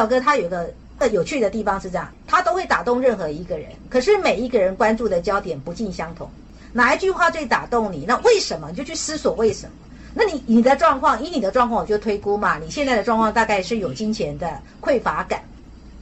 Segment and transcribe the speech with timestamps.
[0.00, 6.28] 了哥他有个呃有趣的地方是这样，他都会打动任何一个人，可是每一个人关注的焦点不尽相同。
[6.72, 8.04] 哪一句话最打动你？
[8.06, 8.68] 那为什么？
[8.70, 9.72] 你就去思索为什么。
[10.14, 14.48] 那你你的状况，以你的状况，我就推估嘛，你现在的状况大概是有金钱的
[14.80, 15.40] 匮乏感。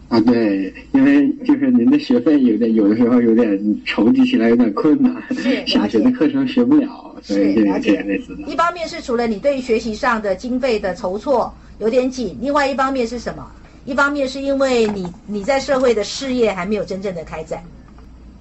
[0.08, 5.22] 啊，对，因为就是您的学费有点，有的时候有点筹集起来有点困难，
[5.66, 8.42] 想学的课程学不了，所以了解类似的。
[8.50, 13.46] 一方面是除了你对于学习上的经费的筹措有点紧，另外一方面是什么？
[13.88, 17.62] 一方面是因为你你在社会的事业还没有真正的开展，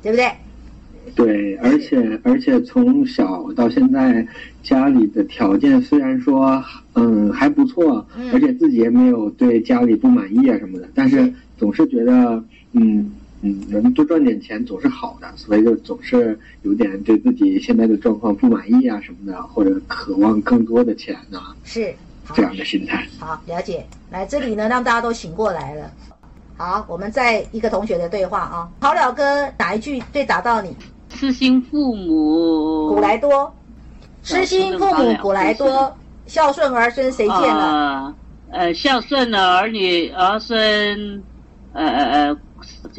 [0.03, 0.30] 对不对？
[1.16, 4.28] 对，而且而且从小到现在，
[4.62, 6.62] 家里的条件虽然说
[6.95, 21.95] 嗯还不错，而且自己也没有对家里不满意啊什么的，但是总是觉得嗯嗯能多赚点钱总是好的，所以就总是有点对自己现在的状况不满意啊什么的，或者渴望更多的钱啊，是
[22.33, 23.08] 这样的心态。
[23.20, 23.86] 好，了解。
[24.09, 25.92] 来这里呢，让大家都醒过来了。
[26.58, 30.75] 好，我们再一个同学的对话啊，好了哥哪一句最打到你？
[31.09, 33.53] 痴心父母古来多，
[34.23, 38.14] 痴心父母古来多，孝顺儿孙谁见了？
[38.52, 41.23] 呃，孝顺的儿女儿孙，
[41.73, 42.38] 呃呃呃，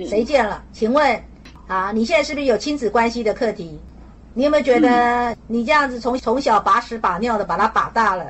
[0.07, 0.63] 谁见了？
[0.73, 1.23] 请问，
[1.67, 3.79] 啊，你现在是不是有亲子关系的课题？
[4.35, 8.25] 你有没有觉得你这样子从从小把屎把尿的把他把大了，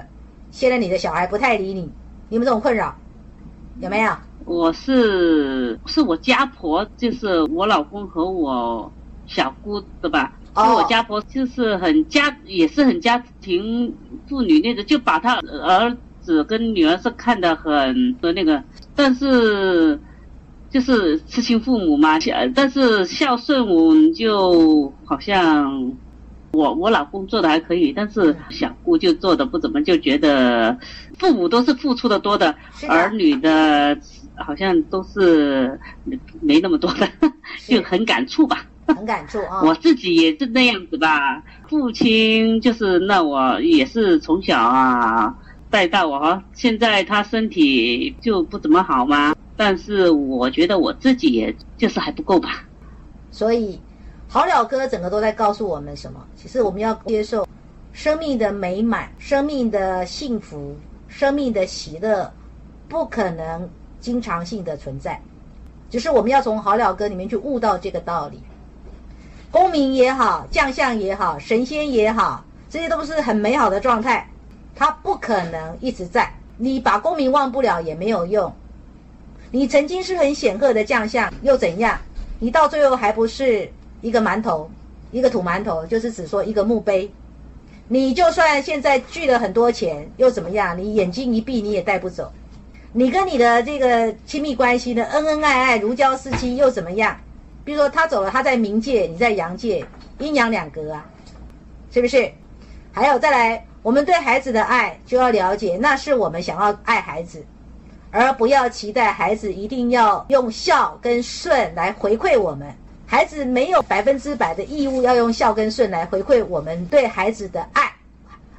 [0.51, 1.83] 现在你的小孩不太理你，
[2.29, 2.97] 你有没有这种困扰？
[3.81, 4.13] 有没有？
[4.45, 8.95] 我是是我家婆，就是我老公和我。
[9.31, 13.95] 小姑的吧，就我家婆就是很家，也是很家庭
[14.27, 20.03] 妇女那种，就把她儿子跟女儿是看得很的那个，但是
[20.71, 22.19] 就是痴心父母嘛，
[22.55, 25.99] 但是孝顺我就好像
[26.53, 30.77] 我我老公做的还可以，但是小姑就做的不怎么，就觉得
[31.19, 32.55] 父母都是付出的多的，
[32.89, 33.97] 儿女的
[34.37, 35.79] 好像都是
[36.41, 37.09] 没那么多的，
[37.69, 38.65] 就很感触吧。
[38.87, 39.61] 很感触啊！
[39.67, 41.43] 我自己也是那样子吧。
[41.69, 45.35] 父亲就是那我也是从小啊
[45.69, 49.35] 带到我，现在他身体就不怎么好嘛。
[49.55, 52.49] 但是我觉得我自己也就是还不够吧。
[53.31, 53.83] 所以，
[54.31, 56.23] 好了哥整个都在告诉我们什么？
[56.37, 57.49] 其实我们要接受
[57.93, 60.77] 生命的美满、生命的幸福、
[61.09, 62.31] 生命的喜乐，
[62.91, 63.67] 不可能
[64.01, 65.19] 经常性的存在。
[65.89, 68.43] 就是我们要从好了哥里面去悟到这个道理。
[69.51, 74.29] 功名也好，将相也好，神仙也好，这些都不是很美好的状态，
[74.75, 76.31] 它不可能一直在。
[76.59, 78.53] 你把功名忘不了也没有用。
[79.51, 81.99] 你曾经是很显赫的将相，又怎样？
[82.39, 83.69] 你到最后还不是
[84.01, 84.71] 一个馒头，
[85.11, 87.11] 一个土馒头，就是只说一个墓碑。
[87.89, 90.77] 你就算现在聚了很多钱，又怎么样？
[90.77, 92.31] 你眼睛一闭，你也带不走。
[92.93, 97.17] 你跟你的这个亲密关系的恩恩爱爱，如胶似漆，又怎么样？
[97.65, 99.85] 比如说他走了，他在冥界，你在阳界，
[100.19, 101.07] 阴阳两隔啊，
[101.91, 102.31] 是不是？
[102.93, 107.45] 还有再来，我们对孩子的爱就要了解，那是我们想要爱孩子，
[108.11, 112.75] 而不要期待孩子一定要用孝跟顺来回馈我们。
[113.11, 117.91] 孩子没有百分之百的义务要用孝跟顺来回馈我们对孩子的爱，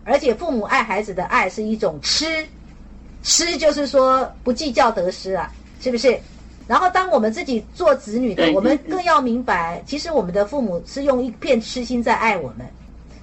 [0.04, 2.44] 而且父母爱孩子的爱是一种吃，
[3.22, 6.20] 吃就是说不计较得失啊，是不是？
[6.68, 12.68] 然后，当我们自己做子女的，我们更要明白，其实我们的父母是用一片痴心在爱我们。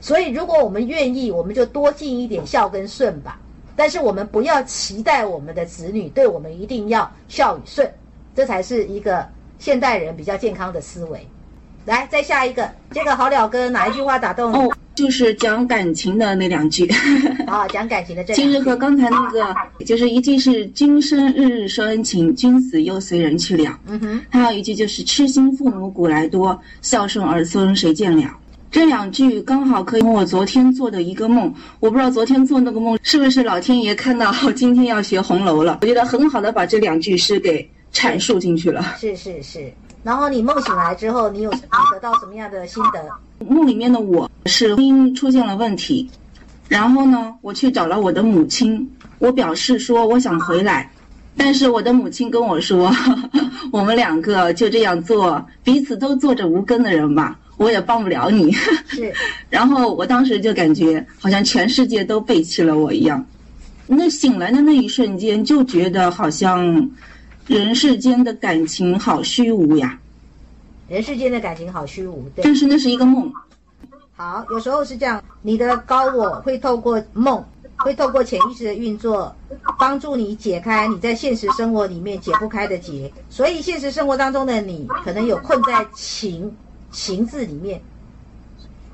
[0.00, 3.40] 所以，如果我们愿意，我们就多尽一点孝跟顺吧。
[3.74, 7.92] 但是，我们不要期待我们的子女对我们一定要孝与顺，
[8.34, 11.26] 这才是一个现代人比较健康的思维。
[11.84, 14.70] 来，再下一个，这个好了哥哪一句话打动你？
[14.96, 16.84] 就是讲感情的那两句。
[17.46, 18.34] 啊， 讲感情的这。
[18.34, 19.54] 其实和刚才那个，
[19.84, 23.78] 就是一句是“今生日日说恩情，君子又随人去了”。
[23.86, 24.20] 嗯哼。
[24.30, 28.36] 还有一句就是“痴心父母古来多，孝顺儿孙谁见了”。
[28.68, 31.54] 这两句刚好可以我昨天做的一个梦。
[31.78, 38.94] 我不知道昨天做那个梦是不是老天爷看到今天要学红楼了，我觉得很好的把这两句诗给阐述进去了。
[39.00, 39.72] 是是是。
[40.02, 41.60] 然后你梦醒来之后，你有你
[41.90, 43.02] 得到什么样的心得？
[43.44, 46.08] 梦里面的我是婚姻出现了问题，
[46.68, 48.88] 然后呢，我去找了我的母亲，
[49.18, 50.88] 我表示说我想回来，
[51.36, 52.92] 但是我的母亲跟我说，
[53.72, 58.52] 我们两个就这样做，彼此都做着无根的人吧，我也帮不了你。
[58.86, 59.12] 是，
[59.50, 63.26] 然后我当时就感觉好像全世界都背弃了我一样，
[63.88, 66.88] 那醒来的那一瞬间就觉得好像。
[67.46, 69.98] 人世间的感情好虚无呀，
[70.88, 72.28] 人世间的感情好虚无。
[72.34, 73.32] 对，但是那是一个梦。
[74.16, 77.44] 好，有时候是这样，你的高我会透过梦
[77.76, 79.32] 会透过潜意识的运作，
[79.78, 83.12] 帮助你解开你在现实生活里面解不开的结。
[83.30, 86.52] 所以现实生活当中的你，可能有困在情
[86.90, 87.80] 情字里面，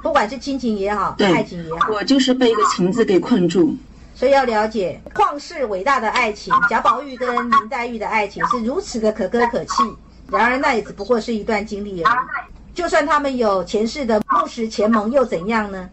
[0.02, 3.74] 不管是亲情也好，爱情也好，我就是被一个情字给困住。
[4.14, 9.82] 所以要了解旷世伟大的爱情，贾宝玉跟林黛玉的爱情是如此的可歌可泣。
[10.30, 12.74] 然而那也只不过是一段经历而已。
[12.74, 15.88] 就算他们有前世的木石前盟，又怎样呢？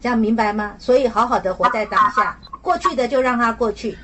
[0.00, 0.74] 这样明白吗？
[0.78, 3.96] 所以好好的活在当下，过去的就让它过去。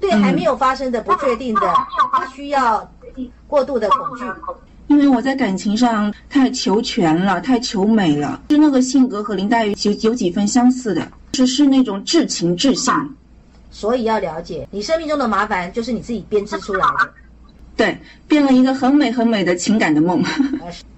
[0.00, 1.74] 对还没有发生的不确定的，
[2.12, 2.90] 不需要
[3.46, 4.24] 过度的恐惧。
[4.88, 12.92] 因为我在感情上太求全了，太求美了，就那个性格和林黛玉有有几分相似的，是是那种至情至性。
[13.70, 17.12] 所以要了解，你生命中的麻烦就是你自己编织出来的。
[17.76, 17.96] 对，
[18.26, 20.22] 编了一个很美很美的情感的梦。